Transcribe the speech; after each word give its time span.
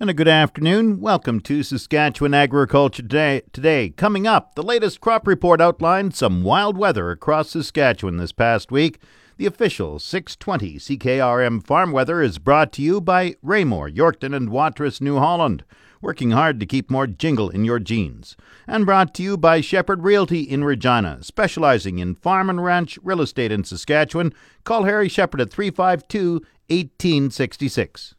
And 0.00 0.08
a 0.08 0.14
good 0.14 0.28
afternoon. 0.28 1.00
Welcome 1.00 1.40
to 1.40 1.64
Saskatchewan 1.64 2.32
Agriculture 2.32 3.02
Today. 3.02 3.42
Today, 3.52 3.90
coming 3.90 4.28
up, 4.28 4.54
the 4.54 4.62
latest 4.62 5.00
crop 5.00 5.26
report 5.26 5.60
outlined 5.60 6.14
some 6.14 6.44
wild 6.44 6.78
weather 6.78 7.10
across 7.10 7.50
Saskatchewan 7.50 8.16
this 8.16 8.30
past 8.30 8.70
week. 8.70 9.00
The 9.38 9.46
official 9.46 9.98
620 9.98 10.76
CKRM 10.76 11.66
farm 11.66 11.90
weather 11.90 12.22
is 12.22 12.38
brought 12.38 12.70
to 12.74 12.82
you 12.82 13.00
by 13.00 13.34
Raymore, 13.42 13.90
Yorkton, 13.90 14.36
and 14.36 14.50
Watrous, 14.50 15.00
New 15.00 15.18
Holland, 15.18 15.64
working 16.00 16.30
hard 16.30 16.60
to 16.60 16.66
keep 16.66 16.92
more 16.92 17.08
jingle 17.08 17.50
in 17.50 17.64
your 17.64 17.80
jeans. 17.80 18.36
And 18.68 18.86
brought 18.86 19.12
to 19.14 19.24
you 19.24 19.36
by 19.36 19.60
Shepherd 19.60 20.04
Realty 20.04 20.42
in 20.42 20.62
Regina, 20.62 21.24
specializing 21.24 21.98
in 21.98 22.14
farm 22.14 22.48
and 22.48 22.62
ranch 22.62 23.00
real 23.02 23.20
estate 23.20 23.50
in 23.50 23.64
Saskatchewan. 23.64 24.32
Call 24.62 24.84
Harry 24.84 25.08
Shepherd 25.08 25.40
at 25.40 25.50
352 25.50 26.34
1866. 26.68 28.14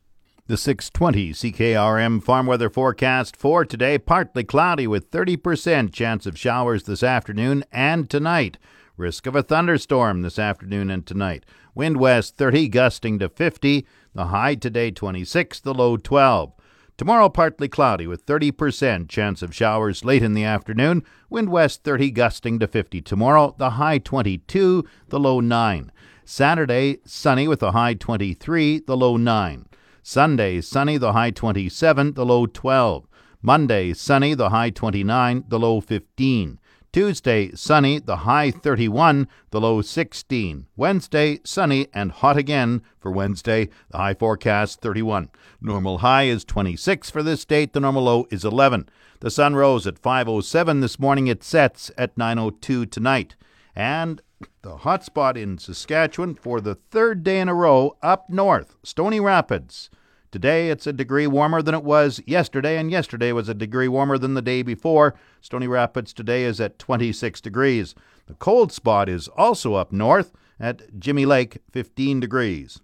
The 0.49 0.57
620 0.57 1.33
CKRM 1.33 2.23
farm 2.23 2.47
weather 2.47 2.71
forecast 2.71 3.37
for 3.37 3.63
today 3.63 3.99
partly 3.99 4.43
cloudy 4.43 4.87
with 4.87 5.11
30% 5.11 5.93
chance 5.93 6.25
of 6.25 6.39
showers 6.39 6.85
this 6.85 7.03
afternoon 7.03 7.63
and 7.71 8.09
tonight. 8.09 8.57
Risk 8.97 9.27
of 9.27 9.35
a 9.35 9.43
thunderstorm 9.43 10.23
this 10.23 10.39
afternoon 10.39 10.89
and 10.89 11.05
tonight. 11.05 11.45
Wind 11.75 11.97
west 11.97 12.35
30 12.37 12.67
gusting 12.69 13.19
to 13.19 13.29
50. 13.29 13.85
The 14.15 14.25
high 14.25 14.55
today 14.55 14.89
26, 14.89 15.59
the 15.59 15.71
low 15.75 15.97
12. 15.97 16.51
Tomorrow 16.97 17.29
partly 17.29 17.67
cloudy 17.67 18.07
with 18.07 18.25
30% 18.25 19.07
chance 19.07 19.43
of 19.43 19.53
showers 19.53 20.03
late 20.03 20.23
in 20.23 20.33
the 20.33 20.45
afternoon. 20.45 21.03
Wind 21.29 21.49
west 21.49 21.83
30 21.83 22.09
gusting 22.09 22.57
to 22.57 22.67
50 22.67 23.03
tomorrow. 23.03 23.53
The 23.55 23.69
high 23.69 23.99
22, 23.99 24.83
the 25.09 25.19
low 25.19 25.41
9. 25.41 25.91
Saturday 26.25 26.97
sunny 27.05 27.47
with 27.47 27.61
a 27.61 27.73
high 27.73 27.93
23, 27.93 28.79
the 28.79 28.97
low 28.97 29.15
9. 29.15 29.67
Sunday, 30.11 30.59
sunny, 30.59 30.97
the 30.97 31.13
high 31.13 31.29
27, 31.29 32.15
the 32.15 32.25
low 32.25 32.47
12. 32.47 33.07
Monday, 33.43 33.93
sunny, 33.93 34.33
the 34.33 34.49
high 34.49 34.71
29, 34.71 35.43
the 35.47 35.59
low 35.59 35.79
15. 35.79 36.59
Tuesday, 36.91 37.51
sunny, 37.51 37.99
the 37.99 38.15
high 38.15 38.49
31, 38.49 39.27
the 39.51 39.61
low 39.61 39.83
16. 39.83 40.65
Wednesday, 40.75 41.39
sunny 41.43 41.85
and 41.93 42.11
hot 42.11 42.37
again 42.37 42.81
for 42.99 43.11
Wednesday, 43.11 43.69
the 43.91 43.97
high 43.97 44.15
forecast 44.15 44.81
31. 44.81 45.29
Normal 45.61 45.99
high 45.99 46.23
is 46.23 46.43
26 46.43 47.11
for 47.11 47.21
this 47.21 47.45
date, 47.45 47.73
the 47.73 47.79
normal 47.79 48.01
low 48.01 48.25
is 48.31 48.43
11. 48.43 48.89
The 49.19 49.29
sun 49.29 49.53
rose 49.53 49.85
at 49.85 50.01
5:07 50.01 50.81
this 50.81 50.97
morning, 50.97 51.27
it 51.27 51.43
sets 51.43 51.91
at 51.99 52.17
9:02 52.17 52.87
tonight. 52.87 53.35
And 53.75 54.23
the 54.63 54.77
hot 54.77 55.03
spot 55.03 55.37
in 55.37 55.59
Saskatchewan 55.59 56.33
for 56.33 56.59
the 56.59 56.73
third 56.73 57.23
day 57.23 57.39
in 57.39 57.47
a 57.47 57.53
row 57.53 57.95
up 58.01 58.27
north, 58.27 58.75
Stony 58.81 59.19
Rapids. 59.19 59.91
Today 60.31 60.69
it's 60.69 60.85
a 60.85 60.93
degree 60.93 61.25
warmer 61.25 61.63
than 61.63 61.73
it 61.73 61.83
was 61.83 62.21
yesterday, 62.27 62.77
and 62.77 62.91
yesterday 62.91 63.31
was 63.31 63.49
a 63.49 63.55
degree 63.55 63.87
warmer 63.87 64.19
than 64.19 64.35
the 64.35 64.43
day 64.43 64.61
before. 64.61 65.15
Stony 65.41 65.67
Rapids 65.67 66.13
today 66.13 66.43
is 66.43 66.61
at 66.61 66.77
26 66.77 67.41
degrees. 67.41 67.95
The 68.27 68.35
cold 68.35 68.71
spot 68.71 69.09
is 69.09 69.27
also 69.29 69.73
up 69.73 69.91
north 69.91 70.31
at 70.59 70.99
Jimmy 70.99 71.25
Lake, 71.25 71.63
15 71.71 72.19
degrees. 72.19 72.79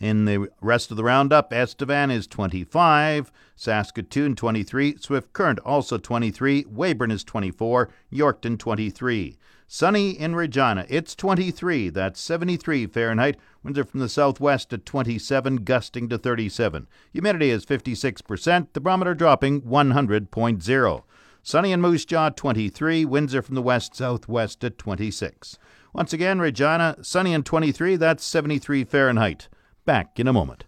In 0.00 0.26
the 0.26 0.48
rest 0.60 0.92
of 0.92 0.96
the 0.96 1.02
roundup, 1.02 1.52
Estevan 1.52 2.12
is 2.12 2.28
25, 2.28 3.32
Saskatoon 3.56 4.36
23, 4.36 4.96
Swift 4.98 5.32
Current 5.32 5.58
also 5.60 5.98
23, 5.98 6.64
Weyburn 6.64 7.10
is 7.10 7.24
24, 7.24 7.88
Yorkton 8.12 8.56
23. 8.56 9.36
Sunny 9.66 10.10
in 10.10 10.36
Regina, 10.36 10.86
it's 10.88 11.16
23, 11.16 11.90
that's 11.90 12.20
73 12.20 12.86
Fahrenheit. 12.86 13.38
Winds 13.64 13.76
are 13.76 13.84
from 13.84 13.98
the 13.98 14.08
southwest 14.08 14.72
at 14.72 14.86
27, 14.86 15.56
gusting 15.64 16.08
to 16.08 16.16
37. 16.16 16.86
Humidity 17.12 17.50
is 17.50 17.66
56%, 17.66 18.68
the 18.72 18.80
barometer 18.80 19.14
dropping 19.14 19.62
100.0. 19.62 21.02
Sunny 21.42 21.72
in 21.72 21.80
Moose 21.80 22.04
Jaw 22.04 22.28
23, 22.30 23.04
winds 23.04 23.34
are 23.34 23.42
from 23.42 23.56
the 23.56 23.62
west 23.62 23.96
southwest 23.96 24.62
at 24.62 24.78
26. 24.78 25.58
Once 25.92 26.12
again, 26.12 26.38
Regina, 26.38 26.96
sunny 27.02 27.34
and 27.34 27.44
23, 27.44 27.96
that's 27.96 28.24
73 28.24 28.84
Fahrenheit. 28.84 29.48
Back 29.88 30.20
in 30.20 30.28
a 30.28 30.34
moment. 30.34 30.64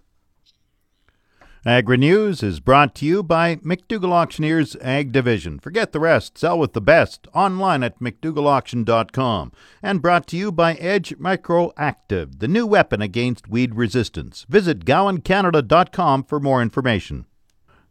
Agri 1.66 1.98
News 1.98 2.42
is 2.42 2.58
brought 2.58 2.94
to 2.94 3.04
you 3.04 3.22
by 3.22 3.56
McDougall 3.56 4.12
Auctioneers 4.12 4.76
Ag 4.80 5.12
Division. 5.12 5.58
Forget 5.58 5.92
the 5.92 6.00
rest, 6.00 6.38
sell 6.38 6.58
with 6.58 6.72
the 6.72 6.80
best 6.80 7.28
online 7.34 7.82
at 7.82 8.00
McDougallAuction.com. 8.00 9.52
And 9.82 10.00
brought 10.00 10.26
to 10.28 10.38
you 10.38 10.50
by 10.50 10.72
Edge 10.76 11.14
Microactive, 11.18 12.38
the 12.38 12.48
new 12.48 12.66
weapon 12.66 13.02
against 13.02 13.46
weed 13.46 13.74
resistance. 13.74 14.46
Visit 14.48 14.86
GowanCanada.com 14.86 16.24
for 16.24 16.40
more 16.40 16.62
information. 16.62 17.26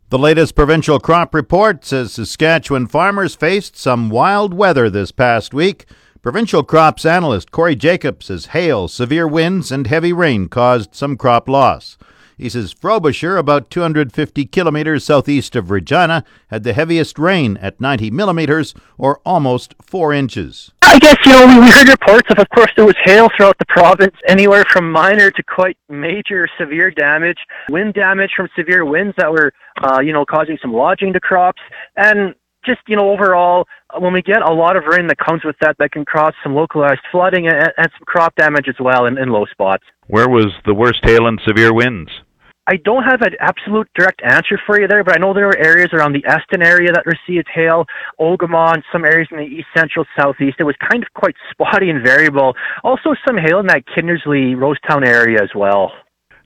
The 0.09 0.17
latest 0.17 0.55
provincial 0.55 0.99
crop 0.99 1.35
report 1.35 1.85
says 1.85 2.13
Saskatchewan 2.13 2.87
farmers 2.87 3.35
faced 3.35 3.77
some 3.77 4.09
wild 4.09 4.55
weather 4.55 4.89
this 4.89 5.11
past 5.11 5.53
week. 5.53 5.85
Provincial 6.21 6.63
crops 6.63 7.05
analyst 7.05 7.49
Corey 7.49 7.77
Jacobs 7.77 8.25
says 8.25 8.47
hail, 8.47 8.89
severe 8.89 9.25
winds, 9.25 9.71
and 9.71 9.87
heavy 9.87 10.11
rain 10.11 10.49
caused 10.49 10.93
some 10.93 11.15
crop 11.15 11.47
loss. 11.47 11.97
He 12.37 12.49
says 12.49 12.73
Frobisher, 12.73 13.37
about 13.37 13.69
250 13.69 14.45
kilometers 14.47 15.05
southeast 15.05 15.55
of 15.55 15.71
Regina, 15.71 16.25
had 16.47 16.63
the 16.63 16.73
heaviest 16.73 17.17
rain 17.17 17.55
at 17.61 17.79
90 17.79 18.11
millimeters, 18.11 18.73
or 18.97 19.21
almost 19.25 19.75
4 19.81 20.11
inches. 20.11 20.71
I 20.81 20.99
guess, 20.99 21.17
you 21.25 21.31
know, 21.31 21.47
we, 21.47 21.71
heard 21.71 21.87
reports 21.87 22.29
of, 22.31 22.39
of 22.39 22.49
course, 22.49 22.71
there 22.75 22.85
was 22.85 22.95
hail 23.05 23.29
throughout 23.37 23.57
the 23.57 23.65
province, 23.67 24.15
anywhere 24.27 24.65
from 24.69 24.91
minor 24.91 25.31
to 25.31 25.43
quite 25.43 25.77
major 25.87 26.49
severe 26.57 26.91
damage, 26.91 27.37
wind 27.69 27.93
damage 27.93 28.31
from 28.35 28.49
severe 28.57 28.83
winds 28.83 29.15
that 29.17 29.31
were, 29.31 29.53
uh, 29.83 30.01
you 30.01 30.11
know, 30.11 30.25
causing 30.25 30.57
some 30.61 30.73
lodging 30.73 31.13
to 31.13 31.19
crops, 31.21 31.61
and 31.95 32.35
just, 32.65 32.79
you 32.87 32.95
know, 32.95 33.09
overall, 33.11 33.65
uh, 33.89 33.99
when 33.99 34.13
we 34.13 34.21
get 34.21 34.41
a 34.41 34.53
lot 34.53 34.75
of 34.75 34.83
rain 34.85 35.07
that 35.07 35.17
comes 35.17 35.43
with 35.43 35.55
that, 35.61 35.75
that 35.79 35.91
can 35.91 36.05
cause 36.05 36.33
some 36.43 36.55
localized 36.55 37.01
flooding 37.11 37.47
and, 37.47 37.55
and 37.55 37.89
some 37.97 38.05
crop 38.05 38.35
damage 38.35 38.67
as 38.67 38.75
well 38.79 39.05
in, 39.05 39.17
in 39.17 39.29
low 39.29 39.45
spots. 39.45 39.83
Where 40.07 40.29
was 40.29 40.47
the 40.65 40.73
worst 40.73 40.99
hail 41.03 41.27
and 41.27 41.39
severe 41.45 41.73
winds? 41.73 42.11
I 42.67 42.75
don't 42.75 43.03
have 43.03 43.23
an 43.23 43.33
absolute 43.39 43.87
direct 43.95 44.21
answer 44.23 44.59
for 44.63 44.79
you 44.79 44.87
there, 44.87 45.03
but 45.03 45.15
I 45.15 45.19
know 45.19 45.33
there 45.33 45.47
were 45.47 45.57
areas 45.57 45.89
around 45.91 46.13
the 46.13 46.23
Eston 46.27 46.61
area 46.61 46.91
that 46.91 47.03
received 47.03 47.47
hail, 47.51 47.85
Ogema, 48.19 48.75
and 48.75 48.83
some 48.91 49.05
areas 49.05 49.27
in 49.31 49.37
the 49.37 49.43
east 49.43 49.65
central 49.75 50.05
southeast. 50.15 50.57
It 50.59 50.65
was 50.65 50.75
kind 50.79 51.01
of 51.01 51.11
quite 51.15 51.33
spotty 51.49 51.89
and 51.89 52.05
variable. 52.05 52.53
Also, 52.83 53.15
some 53.27 53.37
hail 53.37 53.59
in 53.59 53.65
that 53.67 53.85
Kindersley, 53.87 54.53
Rosetown 54.53 55.03
area 55.03 55.41
as 55.41 55.49
well. 55.55 55.93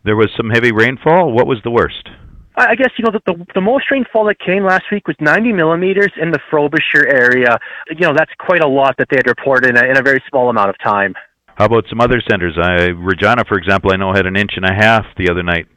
There 0.06 0.16
was 0.16 0.30
some 0.38 0.50
heavy 0.50 0.72
rainfall. 0.72 1.34
What 1.34 1.46
was 1.46 1.60
the 1.66 1.72
worst? 1.72 2.08
I 2.56 2.76
guess 2.76 2.92
you 2.98 3.04
know 3.04 3.12
that 3.12 3.26
the 3.26 3.46
the 3.56 3.62
most 3.62 3.90
rainfall 3.90 4.26
that 4.26 4.40
came 4.40 4.64
last 4.64 4.84
week 4.92 5.08
was 5.08 5.16
90 5.20 5.54
millimeters 5.54 6.12
in 6.22 6.32
the 6.32 6.40
Frobisher 6.50 7.08
area. 7.08 7.58
You 7.90 8.08
know 8.08 8.14
that's 8.16 8.32
quite 8.40 8.64
a 8.64 8.68
lot 8.68 8.96
that 8.98 9.08
they 9.10 9.18
had 9.18 9.28
reported 9.28 9.72
in 9.72 9.78
a, 9.78 9.90
in 9.90 9.98
a 9.98 10.04
very 10.04 10.22
small 10.30 10.50
amount 10.50 10.70
of 10.70 10.76
time. 10.84 11.16
How 11.56 11.66
about 11.66 11.86
some 11.90 12.02
other 12.02 12.22
centers? 12.30 12.58
I, 12.62 12.90
Regina, 12.90 13.44
for 13.46 13.58
example, 13.58 13.92
I 13.92 13.96
know 13.96 14.14
had 14.14 14.26
an 14.26 14.36
inch 14.36 14.54
and 14.56 14.66
a 14.66 14.74
half 14.74 15.06
the 15.18 15.30
other 15.30 15.44
night. 15.44 15.68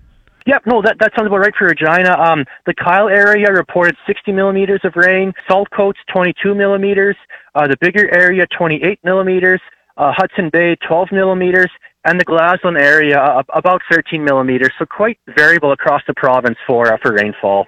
Yep, 0.47 0.63
no, 0.65 0.81
that, 0.81 0.97
that 1.01 1.11
sounds 1.17 1.27
about 1.27 1.41
right 1.41 1.53
for 1.59 1.67
Regina. 1.67 2.17
Um, 2.17 2.45
the 2.67 2.75
Kyle 2.75 3.09
area 3.09 3.51
reported 3.51 3.97
60 4.07 4.31
millimeters 4.33 4.81
of 4.85 4.95
rain. 4.95 5.33
Saltcoats, 5.51 5.99
22 6.13 6.55
millimeters. 6.55 7.17
Uh, 7.55 7.67
the 7.67 7.77
Biggar 7.77 8.07
area, 8.13 8.47
28 8.57 9.01
millimeters. 9.03 9.61
Uh, 9.97 10.13
Hudson 10.17 10.51
Bay, 10.53 10.77
12 10.87 11.09
millimeters. 11.11 11.71
And 12.07 12.21
the 12.21 12.25
Glasgow 12.25 12.75
area, 12.75 13.43
about 13.53 13.83
13 13.91 14.25
millimeters. 14.25 14.71
So 14.79 14.87
quite 14.87 15.19
variable 15.35 15.73
across 15.73 16.03
the 16.07 16.15
province 16.15 16.57
for 16.67 16.93
uh, 16.93 16.99
for 17.03 17.13
rainfall. 17.13 17.67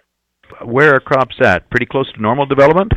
Where 0.64 0.94
are 0.94 1.00
crops 1.00 1.36
at? 1.40 1.68
Pretty 1.70 1.86
close 1.86 2.10
to 2.12 2.22
normal 2.22 2.46
development? 2.46 2.92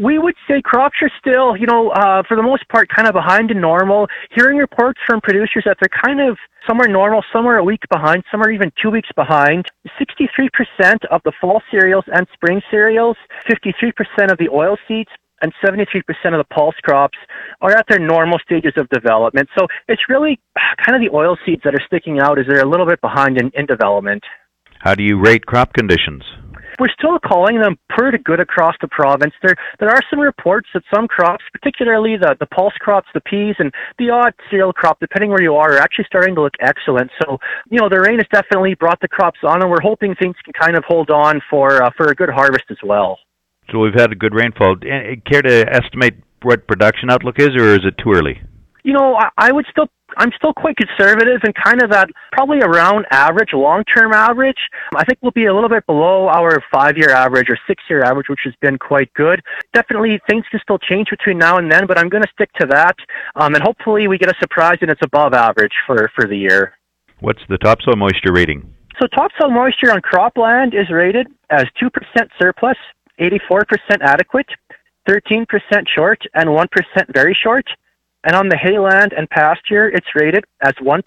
we 0.00 0.18
would 0.18 0.34
say 0.48 0.62
crops 0.62 0.96
are 1.02 1.10
still, 1.18 1.56
you 1.56 1.66
know, 1.66 1.90
uh, 1.90 2.22
for 2.26 2.36
the 2.36 2.42
most 2.42 2.66
part, 2.68 2.88
kind 2.88 3.06
of 3.06 3.12
behind 3.12 3.50
in 3.50 3.60
normal. 3.60 4.08
Hearing 4.30 4.56
reports 4.56 4.98
from 5.06 5.20
producers 5.20 5.64
that 5.66 5.76
they're 5.80 6.02
kind 6.04 6.20
of 6.20 6.38
somewhere 6.66 6.88
normal, 6.88 7.22
somewhere 7.32 7.58
a 7.58 7.64
week 7.64 7.82
behind, 7.90 8.24
some 8.30 8.42
are 8.42 8.50
even 8.50 8.72
two 8.80 8.90
weeks 8.90 9.10
behind. 9.14 9.66
63% 10.00 11.04
of 11.10 11.20
the 11.24 11.32
fall 11.40 11.62
cereals 11.70 12.04
and 12.12 12.26
spring 12.32 12.62
cereals, 12.70 13.16
53% 13.46 14.32
of 14.32 14.38
the 14.38 14.48
oil 14.48 14.76
seeds, 14.88 15.10
and 15.42 15.52
73% 15.64 16.02
of 16.26 16.38
the 16.38 16.44
pulse 16.50 16.74
crops 16.82 17.18
are 17.60 17.72
at 17.72 17.86
their 17.88 17.98
normal 17.98 18.38
stages 18.38 18.72
of 18.76 18.88
development. 18.90 19.48
So 19.58 19.66
it's 19.88 20.02
really 20.08 20.40
kind 20.84 20.94
of 20.94 21.00
the 21.00 21.14
oil 21.14 21.36
seeds 21.44 21.62
that 21.64 21.74
are 21.74 21.84
sticking 21.86 22.20
out 22.20 22.38
as 22.38 22.46
they're 22.48 22.62
a 22.62 22.68
little 22.68 22.86
bit 22.86 23.00
behind 23.00 23.38
in, 23.38 23.50
in 23.54 23.66
development. 23.66 24.22
How 24.80 24.94
do 24.94 25.02
you 25.02 25.20
rate 25.20 25.46
crop 25.46 25.72
conditions? 25.72 26.22
we're 26.80 26.88
still 26.98 27.18
calling 27.18 27.60
them 27.60 27.78
pretty 27.90 28.18
good 28.18 28.40
across 28.40 28.74
the 28.80 28.88
province. 28.88 29.34
There 29.42 29.54
there 29.78 29.90
are 29.90 30.00
some 30.08 30.18
reports 30.18 30.68
that 30.72 30.82
some 30.92 31.06
crops, 31.06 31.44
particularly 31.52 32.16
the, 32.16 32.34
the 32.40 32.46
pulse 32.46 32.72
crops, 32.80 33.08
the 33.12 33.20
peas, 33.20 33.54
and 33.58 33.72
the 33.98 34.10
odd 34.10 34.32
cereal 34.50 34.72
crop, 34.72 34.98
depending 34.98 35.30
where 35.30 35.42
you 35.42 35.54
are, 35.54 35.74
are 35.74 35.78
actually 35.78 36.06
starting 36.06 36.34
to 36.36 36.42
look 36.42 36.54
excellent. 36.60 37.10
So, 37.22 37.38
you 37.70 37.78
know, 37.78 37.88
the 37.88 38.00
rain 38.00 38.18
has 38.18 38.26
definitely 38.32 38.74
brought 38.74 39.00
the 39.00 39.08
crops 39.08 39.40
on, 39.46 39.60
and 39.60 39.70
we're 39.70 39.82
hoping 39.82 40.14
things 40.14 40.36
can 40.42 40.54
kind 40.58 40.76
of 40.76 40.84
hold 40.84 41.10
on 41.10 41.40
for 41.50 41.82
uh, 41.82 41.90
for 41.96 42.10
a 42.10 42.14
good 42.14 42.30
harvest 42.30 42.64
as 42.70 42.78
well. 42.82 43.18
So 43.70 43.78
we've 43.78 43.94
had 43.94 44.12
a 44.12 44.16
good 44.16 44.34
rainfall. 44.34 44.76
Care 44.76 45.42
to 45.42 45.72
estimate 45.72 46.14
what 46.42 46.66
production 46.66 47.10
outlook 47.10 47.38
is, 47.38 47.50
or 47.56 47.74
is 47.74 47.84
it 47.84 47.94
too 48.02 48.12
early? 48.12 48.40
You 48.82 48.94
know, 48.94 49.14
I, 49.14 49.28
I 49.36 49.52
would 49.52 49.66
still 49.70 49.86
I'm 50.16 50.30
still 50.36 50.52
quite 50.52 50.76
conservative 50.76 51.40
and 51.44 51.54
kind 51.54 51.82
of 51.82 51.92
at 51.92 52.08
probably 52.32 52.58
around 52.60 53.06
average, 53.10 53.50
long 53.52 53.84
term 53.84 54.12
average. 54.12 54.56
I 54.94 55.04
think 55.04 55.18
we'll 55.22 55.32
be 55.32 55.46
a 55.46 55.54
little 55.54 55.68
bit 55.68 55.86
below 55.86 56.28
our 56.28 56.62
five 56.72 56.96
year 56.96 57.10
average 57.10 57.48
or 57.48 57.58
six 57.66 57.82
year 57.88 58.02
average, 58.02 58.28
which 58.28 58.40
has 58.44 58.54
been 58.60 58.78
quite 58.78 59.12
good. 59.14 59.40
Definitely 59.72 60.20
things 60.28 60.44
can 60.50 60.60
still 60.62 60.78
change 60.78 61.08
between 61.10 61.38
now 61.38 61.58
and 61.58 61.70
then, 61.70 61.86
but 61.86 61.98
I'm 61.98 62.08
going 62.08 62.22
to 62.22 62.30
stick 62.32 62.52
to 62.60 62.66
that. 62.70 62.96
Um, 63.36 63.54
and 63.54 63.62
hopefully 63.62 64.08
we 64.08 64.18
get 64.18 64.30
a 64.30 64.38
surprise 64.40 64.78
and 64.80 64.90
it's 64.90 65.02
above 65.04 65.34
average 65.34 65.74
for, 65.86 66.10
for 66.14 66.26
the 66.26 66.36
year. 66.36 66.74
What's 67.20 67.42
the 67.48 67.58
topsoil 67.58 67.96
moisture 67.96 68.32
rating? 68.32 68.74
So 69.00 69.06
topsoil 69.06 69.50
moisture 69.50 69.92
on 69.92 70.00
cropland 70.00 70.74
is 70.74 70.90
rated 70.90 71.26
as 71.50 71.64
2% 71.82 71.90
surplus, 72.38 72.76
84% 73.20 73.66
adequate, 74.00 74.48
13% 75.08 75.46
short, 75.94 76.22
and 76.34 76.48
1% 76.48 76.68
very 77.12 77.36
short. 77.40 77.66
And 78.24 78.34
on 78.34 78.48
the 78.48 78.56
hayland 78.56 79.16
and 79.16 79.28
pasture, 79.30 79.88
it's 79.88 80.06
rated 80.14 80.44
as 80.62 80.74
1% 80.82 81.02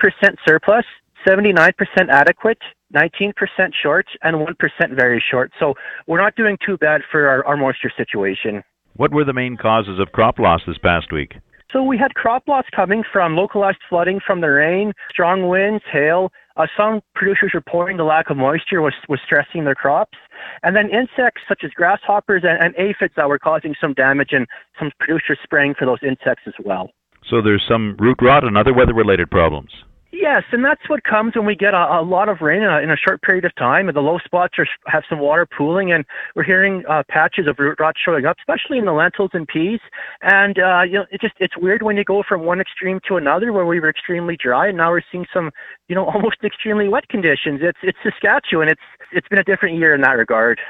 surplus, 0.46 0.86
79% 1.28 1.74
adequate, 2.10 2.58
19% 2.94 3.34
short, 3.82 4.06
and 4.22 4.36
1% 4.36 4.96
very 4.96 5.24
short. 5.32 5.52
So 5.60 5.74
we're 6.08 6.22
not 6.22 6.36
doing 6.36 6.58
too 6.66 6.78
bad 6.78 7.02
for 7.12 7.28
our, 7.28 7.46
our 7.46 7.58
moisture 7.58 7.92
situation. 7.96 8.64
What 8.96 9.12
were 9.12 9.26
the 9.26 9.34
main 9.34 9.58
causes 9.58 10.00
of 10.00 10.12
crop 10.12 10.38
loss 10.40 10.62
this 10.68 10.78
past 10.78 11.12
week? 11.12 11.34
So 11.74 11.82
we 11.82 11.98
had 11.98 12.14
crop 12.14 12.48
loss 12.48 12.66
coming 12.74 13.04
from 13.12 13.36
localized 13.36 13.80
flooding 13.90 14.20
from 14.26 14.42
the 14.42 14.48
rain, 14.48 14.94
strong 15.10 15.48
winds, 15.50 15.84
hail. 15.92 16.32
Uh, 16.56 16.68
some 16.78 17.02
producers 17.16 17.52
reporting 17.56 17.98
the 17.98 18.04
lack 18.04 18.30
of 18.30 18.38
moisture 18.38 18.80
was, 18.80 18.94
was 19.10 19.20
stressing 19.26 19.64
their 19.66 19.74
crops. 19.74 20.16
And 20.62 20.76
then 20.76 20.92
insects 20.92 21.42
such 21.48 21.64
as 21.64 21.72
grasshoppers 21.72 22.44
and, 22.46 22.64
and 22.64 22.76
aphids 22.78 23.16
that 23.18 23.28
were 23.28 23.40
causing 23.40 23.74
some 23.82 23.96
damage 23.96 24.30
and 24.34 24.46
some 24.78 24.92
producers 25.00 25.40
spraying 25.44 25.74
for 25.74 25.86
those 25.86 25.98
insects 26.04 26.44
as 26.46 26.54
well. 26.64 26.92
So 27.28 27.42
there's 27.42 27.64
some 27.68 27.96
root 27.98 28.18
rot 28.22 28.44
and 28.44 28.56
other 28.56 28.74
weather 28.74 28.94
related 28.94 29.32
problems. 29.32 29.72
Yes, 30.16 30.44
and 30.52 30.64
that's 30.64 30.88
what 30.88 31.04
comes 31.04 31.36
when 31.36 31.48
we 31.48 31.56
get 31.56 31.74
a, 31.74 32.00
a 32.00 32.04
lot 32.04 32.30
of 32.30 32.40
rain 32.40 32.62
in 32.62 32.70
a, 32.70 32.78
in 32.82 32.92
a, 32.92 32.96
short 32.96 33.24
period 33.24 33.46
of 33.46 33.56
time, 33.56 33.88
and 33.88 33.98
the 33.98 34.02
low 34.02 34.20
spots 34.20 34.54
are, 34.60 34.68
have 34.86 35.02
some 35.10 35.18
water 35.18 35.48
pooling, 35.48 35.92
and 35.92 36.06
we're 36.36 36.44
hearing 36.44 36.84
uh, 36.88 37.02
patches 37.10 37.48
of 37.48 37.58
root 37.58 37.80
rot 37.80 37.96
showing 37.98 38.24
up, 38.24 38.38
especially 38.40 38.78
in 38.78 38.86
the 38.86 38.92
lentils 38.92 39.32
and 39.34 39.48
peas. 39.48 39.80
And 40.22 40.60
uh, 40.60 40.84
you 40.84 40.94
know, 40.94 41.06
it 41.10 41.20
just 41.20 41.34
it's 41.40 41.58
weird 41.58 41.82
when 41.82 41.98
you 41.98 42.04
go 42.04 42.22
from 42.22 42.44
one 42.44 42.62
extreme 42.62 43.00
to 43.08 43.18
another, 43.18 43.52
where 43.52 43.66
we 43.66 43.80
were 43.80 43.90
extremely 43.90 44.38
dry, 44.38 44.68
and 44.68 44.78
now 44.78 44.92
we're 44.92 45.02
seeing 45.12 45.26
some, 45.34 45.50
you 45.88 45.96
know, 45.96 46.06
almost 46.14 46.38
extremely 46.44 46.88
wet 46.88 47.08
conditions. 47.08 47.62
It's 47.64 47.80
it's 47.82 47.98
Saskatchewan. 48.04 48.68
It's 48.70 48.82
it's 49.12 49.28
been 49.30 49.40
a 49.40 49.44
different 49.44 49.80
year 49.80 49.96
in 49.96 50.02
that 50.02 50.12
regard. 50.12 50.62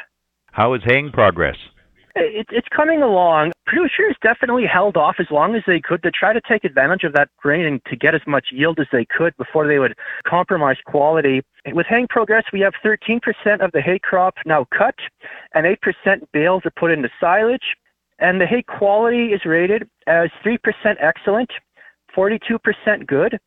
How 0.53 0.73
is 0.73 0.81
haying 0.85 1.11
progress? 1.11 1.57
It, 2.15 2.47
it's 2.51 2.67
coming 2.69 3.01
along. 3.01 3.53
Producers 3.65 4.15
definitely 4.21 4.65
held 4.65 4.97
off 4.97 5.15
as 5.19 5.25
long 5.31 5.55
as 5.55 5.63
they 5.65 5.79
could 5.79 6.03
to 6.03 6.11
try 6.11 6.31
to 6.31 6.41
take 6.47 6.63
advantage 6.63 7.03
of 7.03 7.13
that 7.13 7.29
grain 7.37 7.81
to 7.87 7.95
get 7.95 8.13
as 8.13 8.21
much 8.27 8.47
yield 8.51 8.79
as 8.79 8.87
they 8.91 9.05
could 9.05 9.35
before 9.37 9.67
they 9.67 9.79
would 9.79 9.95
compromise 10.27 10.77
quality. 10.85 11.41
With 11.65 11.87
haying 11.87 12.07
progress, 12.09 12.43
we 12.53 12.59
have 12.59 12.73
13% 12.85 13.19
of 13.61 13.71
the 13.71 13.81
hay 13.81 13.97
crop 13.97 14.35
now 14.45 14.67
cut, 14.77 14.95
and 15.55 15.65
8% 15.65 16.21
bales 16.31 16.63
are 16.65 16.71
put 16.71 16.91
into 16.91 17.09
silage. 17.19 17.75
And 18.19 18.39
the 18.39 18.45
hay 18.45 18.61
quality 18.61 19.33
is 19.33 19.43
rated 19.43 19.89
as 20.05 20.29
3% 20.45 20.59
excellent, 20.99 21.51
42% 22.15 23.07
good, 23.07 23.39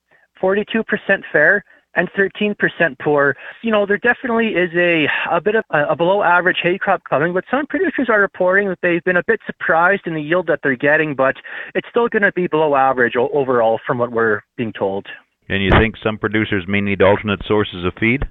42% 0.43 1.23
fair, 1.33 1.65
and 1.97 2.09
13% 2.13 2.55
poor. 3.03 3.37
You 3.63 3.73
know, 3.73 3.87
there 3.87 3.99
definitely 3.99 4.49
is 4.49 4.71
a, 4.77 5.07
a 5.31 5.41
bit 5.41 5.57
of 5.57 5.65
a, 5.71 5.93
a 5.93 5.97
below 5.97 6.23
average 6.23 6.59
hay 6.63 6.79
crop 6.79 7.03
coming, 7.09 7.33
but 7.33 7.45
some 7.51 7.67
producers 7.67 8.09
are 8.09 8.21
reporting 8.21 8.69
that 8.69 8.79
they've 8.83 9.03
been 9.05 9.17
a 9.17 9.25
bit 9.27 9.41
surprised 9.47 10.03
in 10.07 10.15
the 10.15 10.23
yield 10.23 10.47
that 10.47 10.61
they're 10.63 10.77
getting, 10.77 11.15
but 11.15 11.37
it's 11.75 11.89
still 11.91 12.09
going 12.09 12.23
to 12.23 12.33
be 12.33 12.47
below 12.47 12.77
average 12.77 13.15
overall 13.17 13.81
from 13.87 13.99
what 13.99 14.13
we're 14.13 14.43
being 14.57 14.73
told. 14.73 15.07
And 15.49 15.63
you 15.63 15.71
think 15.71 15.95
some 16.03 16.19
producers 16.19 16.65
may 16.67 16.81
need 16.81 17.03
alternate 17.03 17.41
sources 17.47 17.85
of 17.85 17.93
feed? 17.99 18.25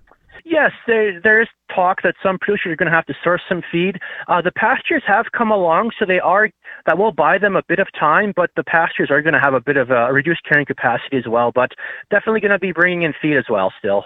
Yes, 0.48 0.72
there 0.86 1.20
there 1.20 1.42
is 1.42 1.48
talk 1.74 2.04
that 2.04 2.14
some 2.22 2.38
producers 2.38 2.74
are 2.74 2.76
going 2.76 2.90
to 2.90 2.96
have 2.96 3.08
to 3.08 3.16
source 3.24 3.42
some 3.50 3.64
feed. 3.72 3.98
Uh, 4.28 4.44
the 4.44 4.52
pastures 4.52 5.02
have 5.08 5.26
come 5.36 5.52
along, 5.52 5.90
so 5.98 6.06
they 6.06 6.20
are 6.20 6.52
that 6.86 7.00
will 7.00 7.12
buy 7.12 7.40
them 7.40 7.56
a 7.56 7.64
bit 7.68 7.80
of 7.80 7.88
time, 8.00 8.32
but 8.36 8.52
the 8.56 8.64
pastures 8.64 9.10
are 9.10 9.24
going 9.24 9.34
to 9.34 9.40
have 9.40 9.56
a 9.56 9.60
bit 9.60 9.76
of 9.76 9.90
a 9.90 10.14
reduced 10.14 10.42
carrying 10.48 10.68
capacity 10.68 11.18
as 11.18 11.28
well. 11.28 11.52
But 11.52 11.72
definitely 12.12 12.42
going 12.42 12.52
to 12.52 12.60
be 12.60 12.72
bringing 12.72 13.02
in 13.02 13.14
feed 13.20 13.38
as 13.38 13.46
well. 13.50 13.74
Still. 13.80 14.06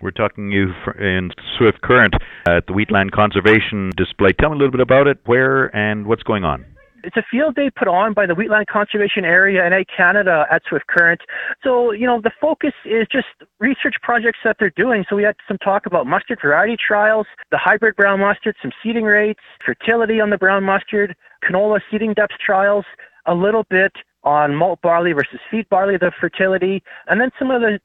We're 0.00 0.12
talking 0.12 0.50
you 0.52 0.72
in 0.98 1.32
Swift 1.58 1.82
Current 1.82 2.14
at 2.48 2.66
the 2.68 2.72
Wheatland 2.72 3.10
Conservation 3.10 3.90
Display. 3.96 4.32
Tell 4.32 4.50
me 4.50 4.54
a 4.54 4.58
little 4.58 4.72
bit 4.72 4.80
about 4.80 5.08
it, 5.08 5.18
where 5.26 5.74
and 5.76 6.06
what's 6.06 6.22
going 6.22 6.44
on. 6.44 6.64
It's 7.04 7.16
a 7.16 7.22
field 7.30 7.54
day 7.54 7.70
put 7.70 7.88
on 7.88 8.12
by 8.12 8.26
the 8.26 8.34
Wheatland 8.34 8.66
Conservation 8.66 9.24
Area 9.24 9.64
and 9.64 9.74
Canada 9.94 10.46
at 10.50 10.62
Swift 10.68 10.86
Current. 10.86 11.20
So, 11.62 11.92
you 11.92 12.06
know, 12.06 12.20
the 12.20 12.30
focus 12.40 12.72
is 12.84 13.06
just 13.10 13.26
research 13.58 13.96
projects 14.02 14.38
that 14.44 14.56
they're 14.58 14.70
doing. 14.70 15.04
So 15.08 15.16
we 15.16 15.22
had 15.22 15.36
some 15.48 15.58
talk 15.58 15.86
about 15.86 16.06
mustard 16.06 16.38
variety 16.42 16.76
trials, 16.76 17.26
the 17.50 17.58
hybrid 17.58 17.96
brown 17.96 18.20
mustard, 18.20 18.56
some 18.60 18.72
seeding 18.82 19.04
rates, 19.04 19.40
fertility 19.64 20.20
on 20.20 20.30
the 20.30 20.38
brown 20.38 20.64
mustard, 20.64 21.16
canola 21.44 21.80
seeding 21.90 22.14
depth 22.14 22.34
trials, 22.44 22.84
a 23.26 23.34
little 23.34 23.64
bit 23.70 23.92
on 24.22 24.54
malt 24.54 24.80
barley 24.82 25.12
versus 25.12 25.40
feed 25.50 25.68
barley, 25.68 25.96
the 25.96 26.12
fertility, 26.20 26.82
and 27.08 27.20
then 27.20 27.30
some 27.38 27.50
of 27.50 27.62
the 27.62 27.80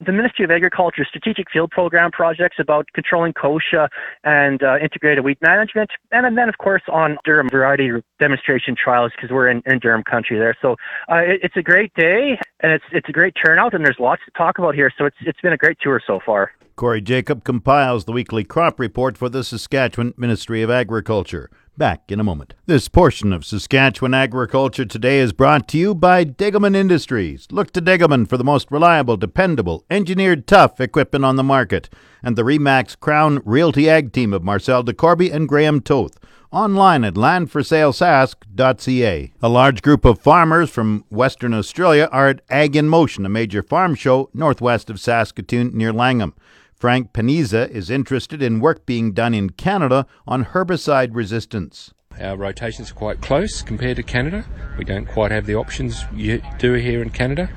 the 0.00 0.12
Ministry 0.12 0.44
of 0.44 0.50
Agriculture 0.50 1.04
strategic 1.04 1.50
field 1.50 1.70
program 1.70 2.10
projects 2.10 2.56
about 2.58 2.86
controlling 2.94 3.32
kochia 3.32 3.88
and 4.22 4.62
uh, 4.62 4.76
integrated 4.78 5.24
wheat 5.24 5.38
management, 5.42 5.90
and 6.12 6.38
then 6.38 6.48
of 6.48 6.58
course 6.58 6.82
on 6.88 7.18
durum 7.26 7.50
variety 7.50 7.90
demonstration 8.18 8.76
trials 8.76 9.12
because 9.16 9.30
we're 9.30 9.48
in, 9.48 9.62
in 9.66 9.80
durum 9.80 10.04
country 10.04 10.38
there. 10.38 10.56
So 10.62 10.76
uh, 11.10 11.16
it, 11.16 11.40
it's 11.42 11.56
a 11.56 11.62
great 11.62 11.92
day 11.94 12.38
and 12.60 12.72
it's 12.72 12.84
it's 12.92 13.08
a 13.08 13.12
great 13.12 13.34
turnout 13.44 13.74
and 13.74 13.84
there's 13.84 13.98
lots 13.98 14.22
to 14.24 14.30
talk 14.32 14.58
about 14.58 14.74
here. 14.74 14.90
So 14.96 15.04
it's 15.04 15.16
it's 15.20 15.40
been 15.40 15.52
a 15.52 15.56
great 15.58 15.78
tour 15.80 16.00
so 16.06 16.20
far. 16.24 16.52
Corey 16.76 17.00
Jacob 17.00 17.42
compiles 17.42 18.04
the 18.04 18.12
weekly 18.12 18.44
crop 18.44 18.78
report 18.78 19.18
for 19.18 19.28
the 19.28 19.42
Saskatchewan 19.42 20.14
Ministry 20.16 20.62
of 20.62 20.70
Agriculture. 20.70 21.50
Back 21.78 22.10
in 22.10 22.18
a 22.18 22.24
moment. 22.24 22.54
This 22.66 22.88
portion 22.88 23.32
of 23.32 23.46
Saskatchewan 23.46 24.12
Agriculture 24.12 24.84
Today 24.84 25.20
is 25.20 25.32
brought 25.32 25.68
to 25.68 25.78
you 25.78 25.94
by 25.94 26.24
Degelman 26.24 26.74
Industries. 26.74 27.46
Look 27.52 27.70
to 27.70 27.80
Degelman 27.80 28.28
for 28.28 28.36
the 28.36 28.42
most 28.42 28.72
reliable, 28.72 29.16
dependable, 29.16 29.84
engineered 29.88 30.48
tough 30.48 30.80
equipment 30.80 31.24
on 31.24 31.36
the 31.36 31.44
market. 31.44 31.88
And 32.20 32.34
the 32.34 32.42
Remax 32.42 32.98
Crown 32.98 33.40
Realty 33.44 33.88
Ag 33.88 34.12
team 34.12 34.34
of 34.34 34.42
Marcel 34.42 34.82
DeCorby 34.82 35.32
and 35.32 35.48
Graham 35.48 35.80
Toth. 35.80 36.18
Online 36.50 37.04
at 37.04 37.14
landforsalesask.ca. 37.14 39.32
A 39.40 39.48
large 39.48 39.80
group 39.80 40.04
of 40.04 40.18
farmers 40.18 40.70
from 40.70 41.04
Western 41.10 41.54
Australia 41.54 42.08
are 42.10 42.26
at 42.26 42.40
Ag 42.50 42.74
in 42.74 42.88
Motion, 42.88 43.24
a 43.24 43.28
major 43.28 43.62
farm 43.62 43.94
show 43.94 44.30
northwest 44.34 44.90
of 44.90 44.98
Saskatoon 44.98 45.70
near 45.76 45.92
Langham. 45.92 46.34
Frank 46.78 47.12
Paniza 47.12 47.68
is 47.70 47.90
interested 47.90 48.40
in 48.40 48.60
work 48.60 48.86
being 48.86 49.10
done 49.12 49.34
in 49.34 49.50
Canada 49.50 50.06
on 50.28 50.44
herbicide 50.44 51.12
resistance. 51.12 51.92
Our 52.20 52.36
rotations 52.36 52.92
are 52.92 52.94
quite 52.94 53.20
close 53.20 53.62
compared 53.62 53.96
to 53.96 54.04
Canada. 54.04 54.44
We 54.78 54.84
don't 54.84 55.06
quite 55.06 55.32
have 55.32 55.46
the 55.46 55.56
options 55.56 56.04
you 56.14 56.40
do 56.58 56.74
here 56.74 57.02
in 57.02 57.10
Canada. 57.10 57.50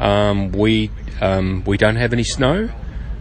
Um, 0.00 0.50
we 0.52 0.90
um, 1.20 1.62
we 1.66 1.76
don't 1.76 1.96
have 1.96 2.14
any 2.14 2.24
snow, 2.24 2.70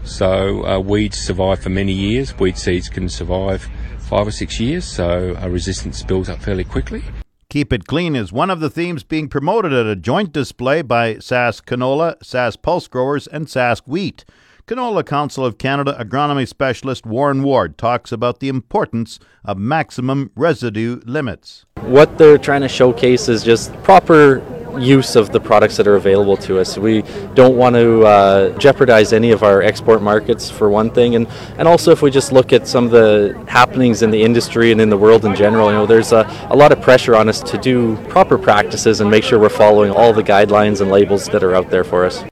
so 0.05 0.65
uh, 0.65 0.79
weeds 0.79 1.17
survive 1.17 1.62
for 1.62 1.69
many 1.69 1.91
years. 1.91 2.39
Weed 2.39 2.57
seeds 2.57 2.88
can 2.88 3.09
survive 3.09 3.67
five 4.00 4.25
or 4.25 4.31
six 4.31 4.62
years, 4.62 4.85
so 4.85 5.35
a 5.39 5.50
resistance 5.50 6.03
builds 6.03 6.29
up 6.29 6.41
fairly 6.41 6.63
quickly. 6.63 7.03
Keep 7.50 7.73
It 7.73 7.85
Clean 7.85 8.15
is 8.15 8.31
one 8.31 8.50
of 8.50 8.62
the 8.62 8.69
themes 8.69 9.03
being 9.03 9.27
promoted 9.27 9.73
at 9.73 9.85
a 9.85 9.97
joint 9.97 10.31
display 10.31 10.81
by 10.81 11.15
Sask 11.15 11.65
Canola, 11.65 12.17
Sask 12.19 12.62
Pulse 12.62 12.88
Growers, 12.88 13.27
and 13.27 13.47
Sask 13.47 13.81
Wheat. 13.85 14.23
Canola 14.65 15.05
Council 15.05 15.46
of 15.46 15.58
Canada 15.58 15.93
agronomy 16.00 16.48
specialist 16.48 17.05
Warren 17.05 17.43
Ward 17.43 17.77
talks 17.77 18.13
about 18.13 18.39
the 18.39 18.48
importance 18.48 19.20
of 19.43 19.58
maximum 19.58 20.32
residue 20.38 21.01
limits. 21.03 21.65
What 21.82 22.17
they're 22.17 22.38
trying 22.38 22.62
to 22.62 22.70
showcase 22.70 23.27
is 23.27 23.43
just 23.43 23.74
proper 23.84 24.41
use 24.79 25.17
of 25.17 25.34
the 25.34 25.39
products 25.41 25.75
that 25.75 25.86
are 25.86 25.98
available 25.98 26.38
to 26.38 26.60
us. 26.60 26.77
We 26.77 27.01
don't 27.34 27.58
want 27.58 27.75
to 27.75 28.05
uh, 28.05 28.58
jeopardize 28.58 29.12
any 29.12 29.32
of 29.32 29.43
our 29.43 29.62
export 29.62 30.01
markets 30.01 30.50
for 30.50 30.70
one 30.70 30.89
thing, 30.89 31.15
and, 31.15 31.27
and 31.58 31.67
also 31.67 31.91
if 31.91 32.01
we 32.01 32.10
just 32.10 32.32
look 32.32 32.53
at 32.53 32.65
some 32.65 32.86
of 32.86 32.91
the 32.91 33.43
happenings 33.50 34.01
in 34.01 34.12
the 34.12 34.24
industry 34.24 34.72
and 34.72 34.79
in 34.79 34.89
the 34.89 34.98
world 34.98 35.25
in 35.25 35.36
general, 35.36 35.67
you 35.67 35.74
know, 35.74 35.86
there's 35.86 36.13
a, 36.13 36.25
a 36.50 36.55
lot 36.55 36.72
of 36.72 36.82
pressure 36.82 37.17
on 37.17 37.27
us 37.27 37.41
to 37.41 37.58
do 37.58 37.98
proper 38.08 38.38
practices 38.38 39.01
and 39.01 39.12
make 39.12 39.25
sure 39.25 39.39
we're 39.39 39.50
following 39.50 39.91
all 39.91 40.13
the 40.13 40.24
guidelines 40.24 40.79
and 40.79 40.89
labels 40.89 41.25
that 41.27 41.43
are 41.43 41.53
out 41.53 41.70
there 41.70 41.84
for 41.84 42.05
us. 42.05 42.24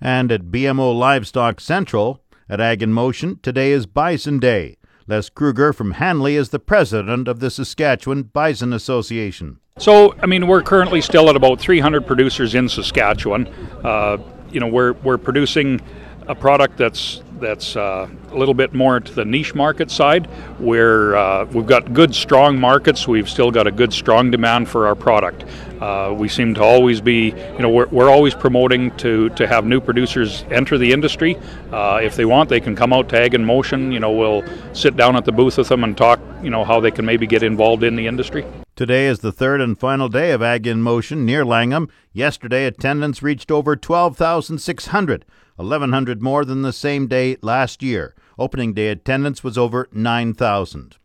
And 0.00 0.30
at 0.30 0.46
BMO 0.46 0.96
Livestock 0.96 1.60
Central 1.60 2.22
at 2.48 2.60
Ag 2.60 2.82
in 2.82 2.92
Motion, 2.92 3.40
today 3.42 3.72
is 3.72 3.86
Bison 3.86 4.38
Day. 4.38 4.76
Les 5.06 5.28
Kruger 5.28 5.72
from 5.72 5.92
Hanley 5.92 6.36
is 6.36 6.50
the 6.50 6.58
president 6.58 7.28
of 7.28 7.40
the 7.40 7.50
Saskatchewan 7.50 8.24
Bison 8.24 8.72
Association. 8.72 9.58
So, 9.78 10.14
I 10.22 10.26
mean, 10.26 10.46
we're 10.46 10.62
currently 10.62 11.00
still 11.00 11.28
at 11.30 11.36
about 11.36 11.60
300 11.60 12.06
producers 12.06 12.54
in 12.54 12.68
Saskatchewan. 12.68 13.46
Uh, 13.84 14.18
you 14.50 14.60
know, 14.60 14.66
we're 14.66 14.92
we're 14.94 15.18
producing 15.18 15.80
a 16.28 16.34
product 16.34 16.76
that's 16.76 17.22
that's 17.40 17.76
uh, 17.76 18.08
a 18.32 18.36
little 18.36 18.54
bit 18.54 18.74
more 18.74 18.98
to 18.98 19.12
the 19.14 19.24
niche 19.24 19.54
market 19.54 19.92
side, 19.92 20.26
where 20.58 21.16
uh, 21.16 21.44
we've 21.46 21.66
got 21.66 21.94
good, 21.94 22.12
strong 22.12 22.58
markets. 22.58 23.06
We've 23.06 23.28
still 23.28 23.52
got 23.52 23.68
a 23.68 23.70
good, 23.70 23.92
strong 23.92 24.32
demand 24.32 24.68
for 24.68 24.88
our 24.88 24.96
product. 24.96 25.44
Uh, 25.80 26.12
we 26.18 26.28
seem 26.28 26.54
to 26.54 26.62
always 26.62 27.00
be, 27.00 27.26
you 27.28 27.58
know, 27.60 27.70
we're, 27.70 27.86
we're 27.86 28.10
always 28.10 28.34
promoting 28.34 28.90
to, 28.96 29.28
to 29.30 29.46
have 29.46 29.64
new 29.64 29.80
producers 29.80 30.44
enter 30.50 30.78
the 30.78 30.92
industry. 30.92 31.36
Uh, 31.70 32.00
if 32.02 32.16
they 32.16 32.24
want, 32.24 32.48
they 32.48 32.60
can 32.60 32.74
come 32.74 32.92
out 32.92 33.08
tag 33.08 33.18
Ag 33.28 33.34
in 33.34 33.44
Motion. 33.44 33.92
You 33.92 34.00
know, 34.00 34.10
we'll 34.10 34.42
sit 34.74 34.96
down 34.96 35.14
at 35.16 35.24
the 35.24 35.32
booth 35.32 35.58
with 35.58 35.68
them 35.68 35.84
and 35.84 35.96
talk, 35.96 36.18
you 36.42 36.50
know, 36.50 36.64
how 36.64 36.80
they 36.80 36.90
can 36.90 37.04
maybe 37.04 37.26
get 37.26 37.42
involved 37.42 37.84
in 37.84 37.94
the 37.94 38.06
industry. 38.06 38.44
Today 38.78 39.08
is 39.08 39.18
the 39.18 39.32
third 39.32 39.60
and 39.60 39.76
final 39.76 40.08
day 40.08 40.30
of 40.30 40.40
Ag 40.40 40.64
in 40.64 40.82
Motion 40.82 41.26
near 41.26 41.44
Langham. 41.44 41.88
Yesterday, 42.12 42.64
attendance 42.64 43.24
reached 43.24 43.50
over 43.50 43.74
12,600, 43.74 45.24
1,100 45.56 46.22
more 46.22 46.44
than 46.44 46.62
the 46.62 46.72
same 46.72 47.08
day 47.08 47.36
last 47.42 47.82
year. 47.82 48.14
Opening 48.38 48.74
day 48.74 48.86
attendance 48.90 49.42
was 49.42 49.58
over 49.58 49.88
9,000. 49.90 50.96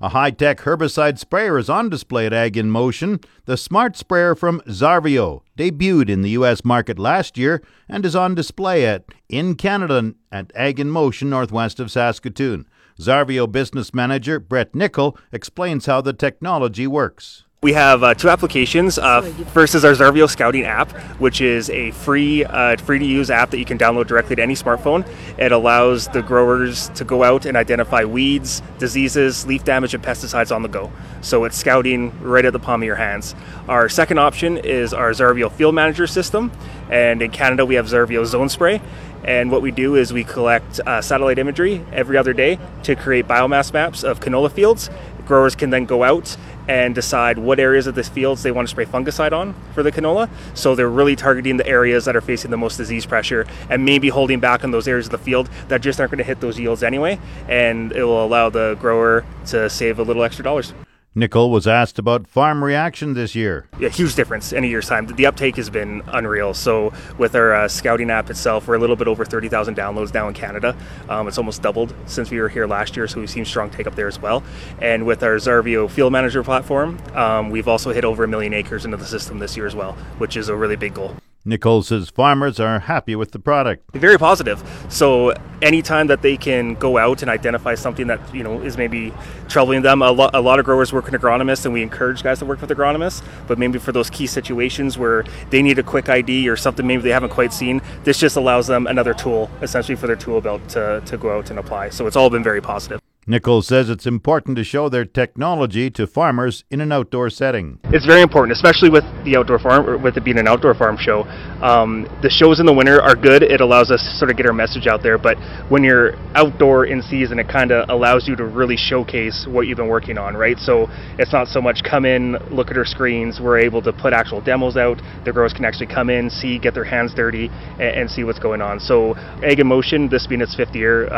A 0.00 0.10
high 0.10 0.30
tech 0.30 0.60
herbicide 0.60 1.18
sprayer 1.18 1.58
is 1.58 1.68
on 1.68 1.88
display 1.88 2.26
at 2.26 2.32
Ag 2.32 2.56
in 2.56 2.70
Motion. 2.70 3.18
The 3.44 3.56
smart 3.56 3.96
sprayer 3.96 4.36
from 4.36 4.60
Xarvio 4.68 5.40
debuted 5.58 6.08
in 6.08 6.22
the 6.22 6.30
U.S. 6.30 6.64
market 6.64 6.96
last 6.96 7.36
year 7.36 7.60
and 7.88 8.06
is 8.06 8.14
on 8.14 8.36
display 8.36 8.86
at 8.86 9.04
in 9.28 9.56
Canada 9.56 10.14
at 10.30 10.52
Ag 10.54 10.78
in 10.78 10.90
Motion 10.90 11.28
northwest 11.28 11.80
of 11.80 11.90
Saskatoon. 11.90 12.66
Xarvio 13.00 13.50
business 13.50 13.94
manager 13.94 14.38
Brett 14.38 14.74
Nickel 14.74 15.16
explains 15.32 15.86
how 15.86 16.02
the 16.02 16.12
technology 16.12 16.86
works. 16.86 17.44
We 17.62 17.74
have 17.74 18.02
uh, 18.02 18.14
two 18.14 18.30
applications. 18.30 18.98
Uh, 18.98 19.20
first 19.52 19.74
is 19.74 19.84
our 19.84 19.92
Xarvio 19.92 20.28
Scouting 20.28 20.64
app, 20.64 20.92
which 21.18 21.42
is 21.42 21.68
a 21.68 21.90
free, 21.90 22.42
uh, 22.42 22.76
free 22.76 22.98
to 22.98 23.04
use 23.04 23.30
app 23.30 23.50
that 23.50 23.58
you 23.58 23.66
can 23.66 23.76
download 23.76 24.06
directly 24.06 24.36
to 24.36 24.42
any 24.42 24.54
smartphone. 24.54 25.06
It 25.38 25.52
allows 25.52 26.08
the 26.08 26.22
growers 26.22 26.88
to 26.90 27.04
go 27.04 27.22
out 27.22 27.44
and 27.44 27.58
identify 27.58 28.04
weeds, 28.04 28.62
diseases, 28.78 29.46
leaf 29.46 29.62
damage, 29.64 29.92
and 29.92 30.02
pesticides 30.02 30.54
on 30.54 30.62
the 30.62 30.68
go. 30.68 30.90
So 31.20 31.44
it's 31.44 31.58
scouting 31.58 32.18
right 32.22 32.46
at 32.46 32.54
the 32.54 32.58
palm 32.58 32.80
of 32.80 32.86
your 32.86 32.96
hands. 32.96 33.34
Our 33.68 33.90
second 33.90 34.18
option 34.18 34.56
is 34.56 34.94
our 34.94 35.10
Xarvio 35.10 35.52
Field 35.52 35.74
Manager 35.74 36.06
system, 36.06 36.50
and 36.90 37.20
in 37.20 37.30
Canada 37.30 37.66
we 37.66 37.74
have 37.74 37.86
Xarvio 37.86 38.24
Zone 38.24 38.48
Spray. 38.48 38.80
And 39.24 39.50
what 39.50 39.62
we 39.62 39.70
do 39.70 39.96
is 39.96 40.12
we 40.12 40.24
collect 40.24 40.80
uh, 40.80 41.00
satellite 41.02 41.38
imagery 41.38 41.84
every 41.92 42.16
other 42.16 42.32
day 42.32 42.58
to 42.84 42.96
create 42.96 43.26
biomass 43.28 43.72
maps 43.72 44.02
of 44.02 44.20
canola 44.20 44.50
fields. 44.50 44.90
Growers 45.26 45.54
can 45.54 45.70
then 45.70 45.84
go 45.84 46.02
out 46.02 46.36
and 46.68 46.94
decide 46.94 47.38
what 47.38 47.58
areas 47.60 47.86
of 47.86 47.94
the 47.94 48.02
fields 48.02 48.42
they 48.42 48.50
want 48.50 48.66
to 48.66 48.70
spray 48.70 48.84
fungicide 48.84 49.32
on 49.32 49.54
for 49.74 49.82
the 49.82 49.92
canola. 49.92 50.28
So 50.54 50.74
they're 50.74 50.88
really 50.88 51.16
targeting 51.16 51.56
the 51.56 51.66
areas 51.66 52.04
that 52.04 52.16
are 52.16 52.20
facing 52.20 52.50
the 52.50 52.56
most 52.56 52.76
disease 52.76 53.06
pressure 53.06 53.46
and 53.68 53.84
maybe 53.84 54.08
holding 54.08 54.40
back 54.40 54.64
on 54.64 54.70
those 54.70 54.88
areas 54.88 55.06
of 55.06 55.12
the 55.12 55.18
field 55.18 55.48
that 55.68 55.80
just 55.80 56.00
aren't 56.00 56.10
going 56.10 56.18
to 56.18 56.24
hit 56.24 56.40
those 56.40 56.58
yields 56.58 56.82
anyway. 56.82 57.18
And 57.48 57.92
it 57.92 58.04
will 58.04 58.24
allow 58.24 58.50
the 58.50 58.76
grower 58.80 59.24
to 59.46 59.68
save 59.70 59.98
a 59.98 60.02
little 60.02 60.22
extra 60.22 60.44
dollars. 60.44 60.72
Nickel 61.12 61.50
was 61.50 61.66
asked 61.66 61.98
about 61.98 62.28
farm 62.28 62.62
reaction 62.62 63.14
this 63.14 63.34
year. 63.34 63.66
A 63.80 63.88
huge 63.88 64.14
difference 64.14 64.52
in 64.52 64.62
a 64.62 64.66
year's 64.68 64.88
time. 64.88 65.08
The 65.08 65.26
uptake 65.26 65.56
has 65.56 65.68
been 65.68 66.02
unreal. 66.06 66.54
So 66.54 66.92
with 67.18 67.34
our 67.34 67.52
uh, 67.52 67.68
scouting 67.68 68.10
app 68.10 68.30
itself, 68.30 68.68
we're 68.68 68.76
a 68.76 68.78
little 68.78 68.94
bit 68.94 69.08
over 69.08 69.24
30,000 69.24 69.76
downloads 69.76 70.14
now 70.14 70.28
in 70.28 70.34
Canada. 70.34 70.76
Um, 71.08 71.26
it's 71.26 71.36
almost 71.36 71.62
doubled 71.62 71.92
since 72.06 72.30
we 72.30 72.40
were 72.40 72.48
here 72.48 72.68
last 72.68 72.96
year, 72.96 73.08
so 73.08 73.18
we've 73.18 73.28
seen 73.28 73.44
strong 73.44 73.70
take 73.70 73.88
up 73.88 73.96
there 73.96 74.06
as 74.06 74.20
well. 74.20 74.44
And 74.80 75.04
with 75.04 75.24
our 75.24 75.34
Xarvio 75.34 75.90
Field 75.90 76.12
Manager 76.12 76.44
platform, 76.44 76.96
um, 77.14 77.50
we've 77.50 77.66
also 77.66 77.92
hit 77.92 78.04
over 78.04 78.22
a 78.22 78.28
million 78.28 78.54
acres 78.54 78.84
into 78.84 78.96
the 78.96 79.06
system 79.06 79.40
this 79.40 79.56
year 79.56 79.66
as 79.66 79.74
well, 79.74 79.94
which 80.18 80.36
is 80.36 80.48
a 80.48 80.54
really 80.54 80.76
big 80.76 80.94
goal. 80.94 81.16
Nickel 81.44 81.82
says 81.82 82.10
farmers 82.10 82.60
are 82.60 82.80
happy 82.80 83.16
with 83.16 83.32
the 83.32 83.38
product. 83.38 83.82
Very 83.94 84.18
positive. 84.18 84.62
So 84.90 85.32
anytime 85.62 86.06
that 86.08 86.20
they 86.20 86.36
can 86.36 86.74
go 86.74 86.98
out 86.98 87.22
and 87.22 87.30
identify 87.30 87.74
something 87.74 88.06
that 88.08 88.20
you 88.34 88.42
know 88.42 88.60
is 88.60 88.76
maybe 88.76 89.12
troubling 89.48 89.82
them, 89.82 90.02
a, 90.02 90.10
lo- 90.10 90.30
a 90.34 90.40
lot 90.40 90.58
of 90.58 90.66
growers 90.66 90.92
work 90.92 91.06
with 91.06 91.14
agronomists, 91.14 91.64
and 91.64 91.72
we 91.72 91.82
encourage 91.82 92.22
guys 92.22 92.40
to 92.40 92.44
work 92.44 92.60
with 92.60 92.70
agronomists. 92.70 93.22
But 93.46 93.58
maybe 93.58 93.78
for 93.78 93.92
those 93.92 94.10
key 94.10 94.26
situations 94.26 94.98
where 94.98 95.24
they 95.48 95.62
need 95.62 95.78
a 95.78 95.82
quick 95.82 96.08
ID 96.08 96.48
or 96.48 96.56
something 96.56 96.86
maybe 96.86 97.02
they 97.02 97.10
haven't 97.10 97.30
quite 97.30 97.52
seen, 97.52 97.80
this 98.04 98.18
just 98.18 98.36
allows 98.36 98.66
them 98.66 98.86
another 98.86 99.14
tool 99.14 99.50
essentially 99.62 99.96
for 99.96 100.06
their 100.06 100.16
tool 100.16 100.40
belt 100.40 100.66
to, 100.70 101.02
to 101.06 101.16
go 101.16 101.36
out 101.36 101.50
and 101.50 101.58
apply. 101.58 101.88
So 101.88 102.06
it's 102.06 102.16
all 102.16 102.28
been 102.28 102.42
very 102.44 102.60
positive. 102.60 103.00
Nichols 103.30 103.68
says 103.68 103.88
it's 103.88 104.06
important 104.06 104.56
to 104.56 104.64
show 104.64 104.88
their 104.88 105.04
technology 105.04 105.88
to 105.90 106.04
farmers 106.04 106.64
in 106.68 106.80
an 106.80 106.90
outdoor 106.90 107.30
setting. 107.30 107.78
It's 107.84 108.04
very 108.04 108.22
important, 108.22 108.50
especially 108.50 108.90
with 108.90 109.04
the 109.24 109.36
outdoor 109.36 109.60
farm, 109.60 110.02
with 110.02 110.16
it 110.16 110.24
being 110.24 110.38
an 110.38 110.48
outdoor 110.48 110.74
farm 110.74 110.96
show. 110.98 111.22
Um, 111.62 112.08
the 112.22 112.28
shows 112.28 112.58
in 112.58 112.66
the 112.66 112.72
winter 112.72 113.00
are 113.00 113.14
good. 113.14 113.44
It 113.44 113.60
allows 113.60 113.92
us 113.92 114.02
to 114.02 114.18
sort 114.18 114.32
of 114.32 114.36
get 114.36 114.46
our 114.46 114.52
message 114.52 114.88
out 114.88 115.04
there. 115.04 115.16
But 115.16 115.38
when 115.70 115.84
you're 115.84 116.16
outdoor 116.34 116.86
in 116.86 117.02
season, 117.02 117.38
it 117.38 117.48
kind 117.48 117.70
of 117.70 117.88
allows 117.88 118.26
you 118.26 118.34
to 118.34 118.44
really 118.44 118.76
showcase 118.76 119.46
what 119.48 119.68
you've 119.68 119.78
been 119.78 119.86
working 119.86 120.18
on, 120.18 120.36
right? 120.36 120.58
So 120.58 120.88
it's 121.16 121.32
not 121.32 121.46
so 121.46 121.60
much 121.60 121.82
come 121.88 122.04
in, 122.04 122.32
look 122.50 122.72
at 122.72 122.76
our 122.76 122.84
screens. 122.84 123.38
We're 123.40 123.60
able 123.60 123.80
to 123.82 123.92
put 123.92 124.12
actual 124.12 124.40
demos 124.40 124.76
out. 124.76 125.00
The 125.24 125.32
growers 125.32 125.52
can 125.52 125.64
actually 125.64 125.86
come 125.86 126.10
in, 126.10 126.30
see, 126.30 126.58
get 126.58 126.74
their 126.74 126.82
hands 126.84 127.14
dirty, 127.14 127.48
and, 127.78 127.94
and 127.94 128.10
see 128.10 128.24
what's 128.24 128.40
going 128.40 128.60
on. 128.60 128.80
So 128.80 129.14
Ag 129.44 129.60
in 129.60 129.68
Motion, 129.68 130.08
this 130.08 130.26
being 130.26 130.40
its 130.40 130.56
fifth 130.56 130.74
year, 130.74 131.08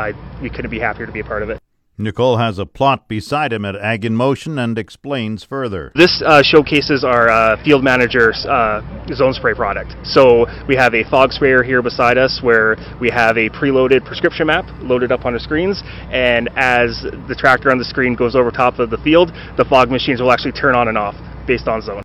we 0.43 0.51
couldn't 0.51 0.71
be 0.71 0.79
happier 0.79 1.07
to 1.07 1.13
be 1.13 1.21
a 1.21 1.25
part 1.25 1.43
of 1.43 1.49
it. 1.49 1.59
Nickel 1.99 2.39
has 2.39 2.59
a 2.59 2.65
plot 2.65 3.07
beside 3.07 3.53
him 3.53 3.65
at 3.67 3.77
Ag 3.77 4.05
in 4.05 4.17
Motion 4.17 4.59
and 4.59 4.79
explains 4.79 5.45
further. 5.45 5.93
This 5.95 6.23
uh, 6.25 6.43
showcases 6.43 7.05
our 7.05 7.29
uh, 7.29 7.63
field 7.63 7.85
manager's 7.85 8.47
uh, 8.47 8.81
zone 9.13 9.35
spray 9.35 9.55
product. 9.55 9.95
So 10.03 10.47
we 10.67 10.75
have 10.77 10.95
a 10.95 11.05
fog 11.11 11.33
sprayer 11.33 11.63
here 11.63 11.83
beside 11.83 12.17
us 12.17 12.41
where 12.43 12.77
we 12.99 13.11
have 13.11 13.37
a 13.37 13.51
preloaded 13.51 14.07
prescription 14.07 14.47
map 14.47 14.65
loaded 14.81 15.13
up 15.13 15.27
on 15.27 15.35
the 15.35 15.41
screens. 15.41 15.83
And 16.11 16.49
as 16.57 17.03
the 17.29 17.37
tractor 17.39 17.71
on 17.71 17.79
the 17.79 17.85
screen 17.85 18.15
goes 18.15 18.35
over 18.35 18.51
top 18.51 18.79
of 18.79 18.89
the 18.89 18.99
field, 18.99 19.31
the 19.59 19.65
fog 19.65 19.91
machines 19.91 20.21
will 20.21 20.33
actually 20.33 20.53
turn 20.53 20.75
on 20.75 20.89
and 20.89 20.97
off 20.97 21.15
based 21.47 21.69
on 21.69 21.83
zone. 21.83 22.03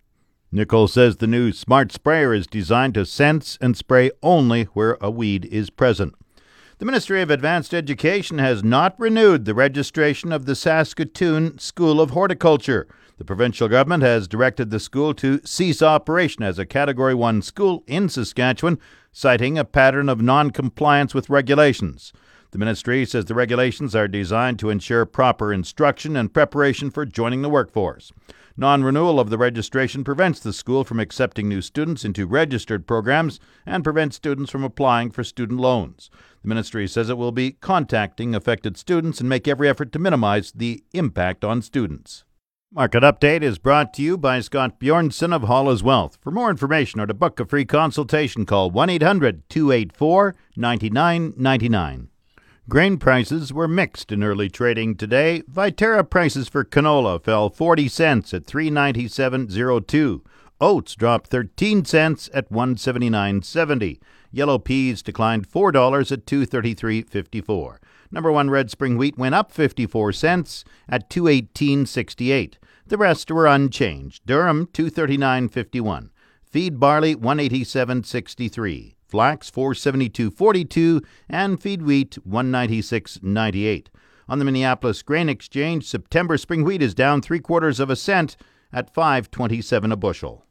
Nickel 0.52 0.88
says 0.88 1.18
the 1.18 1.28
new 1.28 1.52
smart 1.52 1.92
sprayer 1.92 2.34
is 2.34 2.48
designed 2.48 2.94
to 2.96 3.06
sense 3.06 3.58
and 3.62 3.76
spray 3.76 4.12
only 4.22 4.64
where 4.74 4.98
a 5.00 5.12
weed 5.12 5.46
is 5.46 5.70
present. 5.70 6.14
The 6.80 6.86
Ministry 6.86 7.24
of 7.24 7.32
Advanced 7.32 7.74
Education 7.74 8.38
has 8.38 8.64
not 8.64 8.94
renewed 9.00 9.46
the 9.46 9.56
registration 9.56 10.32
of 10.32 10.46
the 10.46 10.54
Saskatoon 10.54 11.58
School 11.58 12.00
of 12.00 12.12
Horticulture. 12.12 12.88
The 13.18 13.26
provincial 13.26 13.68
government 13.68 14.04
has 14.04 14.28
directed 14.28 14.70
the 14.70 14.80
school 14.80 15.16
to 15.16 15.42
cease 15.44 15.82
operation 15.82 16.44
as 16.44 16.60
a 16.60 16.68
Category 16.68 17.16
1 17.16 17.42
school 17.42 17.84
in 17.88 18.10
Saskatchewan, 18.10 18.78
citing 19.12 19.58
a 19.58 19.66
pattern 19.66 20.08
of 20.08 20.22
non 20.22 20.52
compliance 20.52 21.16
with 21.16 21.32
regulations. 21.32 22.14
The 22.52 22.60
ministry 22.60 23.06
says 23.06 23.26
the 23.26 23.34
regulations 23.34 23.96
are 23.96 24.08
designed 24.08 24.60
to 24.60 24.70
ensure 24.70 25.08
proper 25.08 25.52
instruction 25.52 26.16
and 26.16 26.32
preparation 26.32 26.92
for 26.92 27.08
joining 27.08 27.42
the 27.42 27.50
workforce. 27.50 28.12
Non 28.60 28.84
renewal 28.84 29.20
of 29.20 29.30
the 29.30 29.38
registration 29.38 30.04
prevents 30.04 30.40
the 30.40 30.52
school 30.52 30.84
from 30.84 31.00
accepting 31.00 31.48
new 31.48 31.62
students 31.62 32.04
into 32.04 32.26
registered 32.26 32.88
programs 32.88 33.40
and 33.68 33.84
prevents 33.84 34.16
students 34.16 34.50
from 34.50 34.64
applying 34.64 35.12
for 35.12 35.24
student 35.24 35.60
loans. 35.60 36.10
The 36.42 36.48
ministry 36.48 36.88
says 36.88 37.08
it 37.08 37.20
will 37.20 37.32
be 37.32 37.52
contacting 37.52 38.34
affected 38.34 38.76
students 38.76 39.20
and 39.20 39.30
make 39.30 39.48
every 39.48 39.70
effort 39.70 39.92
to 39.92 40.00
minimize 40.00 40.52
the 40.54 40.84
impact 40.94 41.46
on 41.46 41.62
students. 41.62 42.24
Market 42.74 43.04
Update 43.04 43.44
is 43.44 43.60
brought 43.60 43.94
to 43.94 44.02
you 44.02 44.18
by 44.18 44.40
Scott 44.40 44.80
Bjornson 44.80 45.36
of 45.36 45.44
Hall's 45.44 45.84
Wealth. 45.84 46.18
For 46.20 46.32
more 46.32 46.50
information 46.50 47.00
or 47.00 47.06
to 47.06 47.14
book 47.14 47.40
a 47.40 47.46
free 47.46 47.64
consultation, 47.64 48.44
call 48.48 48.72
1 48.72 48.90
800 48.90 49.48
284 49.50 50.36
9999. 50.56 52.10
Grain 52.70 52.98
prices 52.98 53.54
were 53.54 53.66
mixed 53.66 54.12
in 54.12 54.22
early 54.22 54.50
trading 54.50 54.94
today. 54.94 55.42
Viterra 55.50 56.04
prices 56.04 56.50
for 56.50 56.66
canola 56.66 57.24
fell 57.24 57.50
40 57.50 57.88
cents 57.88 58.34
at 58.34 58.46
397.02. 58.46 60.20
Oats 60.60 60.96
dropped 60.96 61.30
13 61.30 61.86
cents 61.86 62.30
at 62.34 62.52
179.70. 62.52 64.02
Yellow 64.32 64.60
peas 64.60 65.02
declined 65.02 65.48
$4 65.48 66.12
at 66.12 66.26
233.54. 66.26 67.78
Number 68.12 68.34
1 68.34 68.50
red 68.50 68.70
spring 68.70 68.98
wheat 68.98 69.18
went 69.18 69.34
up 69.34 69.54
54 69.54 70.12
cents 70.12 70.66
at 70.90 71.10
218.68. 71.10 72.56
The 72.86 72.98
rest 72.98 73.32
were 73.32 73.48
unchanged. 73.48 74.26
Durum 74.26 74.68
239.51. 74.74 76.10
Feed 76.50 76.80
barley 76.80 77.14
187.63, 77.14 78.96
flax 79.06 79.52
472.42, 79.52 81.04
and 81.28 81.62
feed 81.62 81.82
wheat 81.82 82.18
196.98. 82.26 83.88
On 84.30 84.40
the 84.40 84.46
Minneapolis 84.46 85.02
Grain 85.02 85.28
Exchange, 85.28 85.86
September 85.86 86.38
spring 86.38 86.64
wheat 86.64 86.82
is 86.82 86.96
down 86.96 87.22
three 87.22 87.40
quarters 87.40 87.82
of 87.82 87.90
a 87.90 87.98
cent 87.98 88.38
at 88.72 88.94
5.27 88.94 89.92
a 89.92 89.96
bushel. 89.98 90.46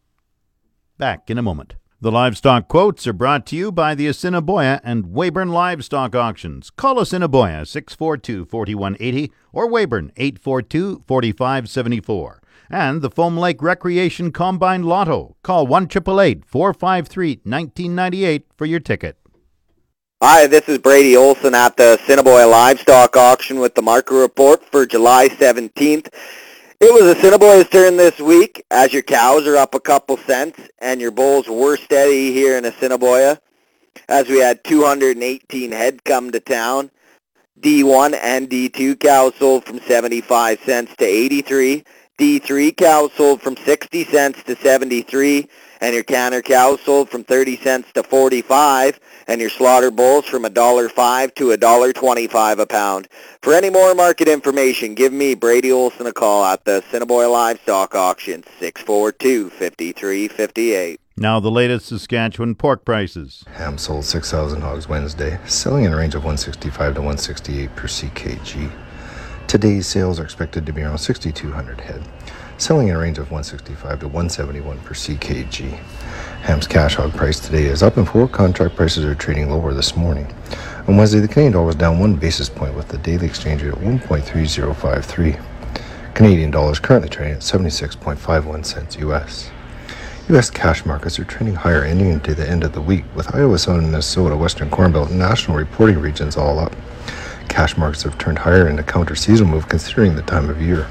Back 0.99 1.31
in 1.31 1.39
a 1.39 1.43
moment. 1.43 1.77
The 1.99 2.13
livestock 2.13 2.69
quotes 2.69 3.07
are 3.07 3.15
brought 3.15 3.47
to 3.47 3.57
you 3.57 3.73
by 3.73 3.95
the 3.95 4.07
Assiniboia 4.07 4.83
and 4.85 5.07
Weyburn 5.07 5.51
Livestock 5.51 6.15
Auctions. 6.15 6.69
Call 6.69 7.01
Assiniboia 7.01 7.65
642 7.65 8.45
4180 8.45 9.33
or 9.51 9.67
Weyburn 9.67 10.13
842 10.19 11.05
4574. 11.07 12.43
And 12.71 13.01
the 13.01 13.11
Foam 13.11 13.37
Lake 13.37 13.63
Recreation 13.63 14.33
Combine 14.33 14.83
Lotto. 14.83 15.37
Call 15.43 15.67
1 15.67 15.89
453 15.89 17.41
1998 17.45 18.47
for 18.57 18.67
your 18.67 18.81
ticket. 18.81 19.17
Hi, 20.23 20.47
this 20.47 20.69
is 20.69 20.79
Brady 20.79 21.17
Olson 21.17 21.55
at 21.55 21.77
the 21.77 21.99
Assiniboia 22.01 22.47
Livestock 22.47 23.17
Auction 23.17 23.61
with 23.61 23.75
the 23.75 23.83
market 23.83 24.15
report 24.15 24.65
for 24.65 24.87
July 24.87 25.29
17th. 25.29 26.09
It 26.81 26.93
was 26.93 27.17
Assiniboia's 27.17 27.69
turn 27.69 27.97
this 27.97 28.19
week 28.19 28.65
as 28.71 28.93
your 28.93 29.03
cows 29.03 29.47
are 29.47 29.57
up 29.57 29.75
a 29.75 29.81
couple 29.81 30.17
cents 30.17 30.61
and 30.79 31.01
your 31.01 31.11
bulls 31.11 31.49
were 31.49 31.77
steady 31.77 32.33
here 32.33 32.59
in 32.59 32.65
Assiniboia 32.65 33.41
as 34.09 34.29
we 34.29 34.41
had 34.41 34.65
218 34.65 35.73
head 35.73 36.05
come 36.05 36.33
to 36.33 36.41
town. 36.41 36.91
D1 37.61 38.19
and 38.21 38.51
D2 38.51 39.01
cows 39.01 39.35
sold 39.39 39.65
from 39.65 39.81
75 39.81 40.61
cents 40.61 40.95
to 40.97 41.05
83. 41.05 41.85
D3 42.19 42.77
cows 42.77 43.13
sold 43.15 43.41
from 43.43 43.57
60 43.59 44.05
cents 44.05 44.43
to 44.45 44.57
73 44.57 45.47
and 45.83 45.95
your 45.95 46.03
canner 46.03 46.41
cows 46.41 46.81
sold 46.81 47.11
from 47.11 47.25
30 47.25 47.59
cents 47.59 47.93
to 47.93 48.03
45 48.03 48.99
and 49.27 49.39
your 49.39 49.51
slaughter 49.51 49.91
bulls 49.91 50.25
from 50.25 50.45
$1.05 50.45 51.35
to 51.35 51.49
$1.25 51.49 52.59
a 52.59 52.67
pound. 52.67 53.09
For 53.43 53.53
any 53.53 53.69
more 53.69 53.95
market 53.95 54.29
information, 54.29 54.95
give 54.95 55.13
me 55.13 55.35
Brady 55.35 55.71
Olson 55.71 56.07
a 56.07 56.13
call 56.13 56.47
at 56.47 56.65
the 56.65 56.79
Assiniboia 56.79 57.29
Livestock 57.29 57.95
Auction, 57.95 58.43
642-5358. 58.61 60.97
Now 61.19 61.41
the 61.41 61.51
latest 61.51 61.87
Saskatchewan 61.87 62.55
pork 62.55 62.87
prices. 62.87 63.45
Ham 63.55 63.77
sold 63.77 64.07
6,000 64.07 64.63
hogs 64.63 64.89
Wednesday, 64.89 65.39
selling 65.47 65.85
in 65.85 65.93
a 65.93 65.97
range 65.97 66.15
of 66.15 66.25
165 66.25 66.95
to 66.95 67.01
168 67.01 67.77
per 67.77 67.89
CKG. 67.89 68.73
Today's 69.47 69.87
sales 69.87 70.19
are 70.19 70.25
expected 70.25 70.67
to 70.67 70.73
be 70.73 70.83
around 70.83 70.99
6,200 70.99 71.81
head, 71.81 72.03
selling 72.59 72.89
in 72.89 72.97
a 72.97 72.99
range 72.99 73.19
of 73.19 73.31
165 73.31 74.01
to 74.01 74.07
171 74.07 74.79
per 74.81 74.93
CKG. 74.93 75.71
Ham's 76.43 76.67
cash 76.67 76.97
hog 76.97 77.13
price 77.15 77.39
today 77.39 77.67
is 77.67 77.81
up 77.81 77.97
and 77.97 78.09
forward 78.09 78.33
contract 78.33 78.75
prices 78.75 79.05
are 79.05 79.15
trading 79.15 79.49
lower 79.49 79.73
this 79.73 79.97
morning. 79.97 80.27
On 80.89 80.97
Wednesday, 80.97 81.21
the 81.21 81.29
Canadian 81.29 81.53
dollar 81.53 81.67
was 81.67 81.77
down 81.77 82.01
one 82.01 82.17
basis 82.17 82.49
point 82.49 82.75
with 82.75 82.89
the 82.89 82.99
daily 82.99 83.27
exchange 83.27 83.63
rate 83.63 83.73
at 83.73 83.79
1.3053. 83.79 85.41
Canadian 86.15 86.51
dollars 86.51 86.81
currently 86.81 87.09
trading 87.09 87.35
at 87.35 87.41
76.51 87.41 88.67
cents 88.67 88.97
US. 88.99 89.51
U.S. 90.29 90.51
cash 90.51 90.85
markets 90.85 91.21
are 91.21 91.25
trending 91.25 91.55
higher 91.55 91.85
ending 91.85 92.11
into 92.11 92.35
the 92.35 92.49
end 92.49 92.65
of 92.65 92.73
the 92.73 92.81
week, 92.81 93.05
with 93.15 93.33
Iowa, 93.33 93.59
Southern 93.61 93.85
Minnesota, 93.85 94.37
Western 94.37 94.71
Corn 94.71 94.91
Belt, 94.91 95.11
and 95.11 95.21
national 95.21 95.57
reporting 95.57 96.01
regions 96.01 96.37
all 96.37 96.59
up. 96.59 96.75
Cash 97.49 97.77
markets 97.77 98.03
have 98.03 98.19
turned 98.19 98.39
higher 98.39 98.69
in 98.69 98.79
a 98.79 98.83
counter-seasonal 98.83 99.51
move 99.51 99.69
considering 99.69 100.15
the 100.15 100.23
time 100.23 100.51
of 100.51 100.61
year. 100.61 100.89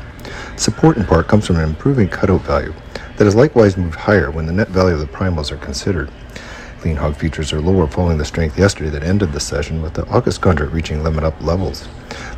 Support 0.58 0.98
in 0.98 1.06
part 1.06 1.28
comes 1.28 1.46
from 1.46 1.58
an 1.58 1.64
improving 1.64 2.10
cutout 2.10 2.42
value 2.42 2.74
that 3.18 3.26
has 3.26 3.36
likewise 3.36 3.78
moved 3.78 3.96
higher 3.96 4.32
when 4.32 4.46
the 4.46 4.54
net 4.54 4.70
value 4.70 4.94
of 4.94 5.00
the 5.00 5.06
primals 5.06 5.52
are 5.52 5.58
considered. 5.58 6.10
Lean 6.84 6.96
hog 6.96 7.16
futures 7.16 7.52
are 7.52 7.62
lower 7.62 7.88
following 7.88 8.18
the 8.18 8.26
strength 8.26 8.60
yesterday 8.60 8.90
that 8.90 9.04
ended 9.04 9.32
the 9.32 9.40
session 9.40 9.82
with 9.82 9.94
the 9.94 10.06
August 10.08 10.42
contract 10.42 10.72
reaching 10.72 11.04
limit 11.04 11.24
up 11.24 11.40
levels. 11.42 11.88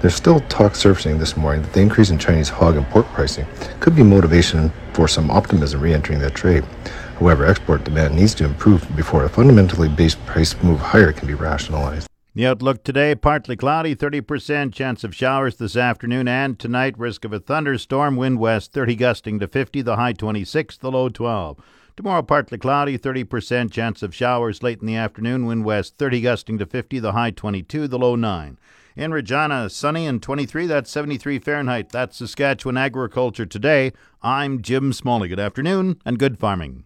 There's 0.02 0.16
still 0.16 0.40
talk 0.42 0.76
surfacing 0.76 1.18
this 1.18 1.36
morning 1.36 1.64
that 1.64 1.74
the 1.74 1.82
increase 1.82 2.12
in 2.12 2.18
Chinese 2.18 2.50
hog 2.50 2.78
and 2.78 2.88
pork 2.88 3.06
pricing 3.08 3.46
could 3.80 3.96
be 3.96 4.04
motivation 4.04 4.72
for 4.94 5.08
some 5.08 5.30
optimism 5.30 5.82
re-entering 5.82 6.20
that 6.20 6.36
trade. 6.36 6.64
However, 7.20 7.46
export 7.46 7.84
demand 7.84 8.16
needs 8.16 8.36
to 8.36 8.46
improve 8.46 8.88
before 8.96 9.26
a 9.26 9.30
fundamentally 9.30 9.90
based 9.90 10.24
price 10.26 10.56
move 10.64 10.80
higher 10.80 11.12
can 11.12 11.28
be 11.28 11.34
rationalized. 11.34 12.07
The 12.38 12.46
outlook 12.46 12.84
today 12.84 13.16
partly 13.16 13.56
cloudy, 13.56 13.96
30% 13.96 14.72
chance 14.72 15.04
of 15.04 15.16
showers 15.16 15.56
this 15.56 15.76
afternoon 15.76 16.28
and 16.28 16.60
tonight, 16.60 16.94
risk 16.96 17.26
of 17.26 17.34
a 17.34 17.40
thunderstorm, 17.40 18.16
wind 18.16 18.38
west 18.38 18.74
30 18.74 18.96
gusting 18.96 19.40
to 19.40 19.48
50, 19.48 19.82
the 19.82 19.96
high 19.96 20.14
26, 20.14 20.78
the 20.78 20.92
low 20.92 21.10
12. 21.10 21.58
Tomorrow, 21.96 22.22
partly 22.22 22.60
cloudy, 22.60 22.96
30% 22.96 23.72
chance 23.72 24.04
of 24.04 24.14
showers 24.14 24.62
late 24.62 24.82
in 24.82 24.86
the 24.86 24.96
afternoon, 24.96 25.48
wind 25.48 25.66
west 25.66 25.98
30 25.98 26.22
gusting 26.22 26.60
to 26.60 26.68
50, 26.68 27.00
the 27.00 27.14
high 27.14 27.32
22, 27.32 27.88
the 27.88 27.98
low 27.98 28.16
9. 28.16 28.60
In 28.96 29.12
Regina, 29.12 29.68
sunny 29.68 30.06
and 30.06 30.22
23, 30.22 30.68
that's 30.68 30.92
73 30.92 31.40
Fahrenheit. 31.40 31.90
That's 31.90 32.18
Saskatchewan 32.18 32.78
Agriculture 32.78 33.48
Today. 33.48 33.94
I'm 34.22 34.62
Jim 34.62 34.94
Smalley. 34.94 35.28
Good 35.28 35.40
afternoon 35.40 36.00
and 36.06 36.20
good 36.20 36.38
farming. 36.38 36.84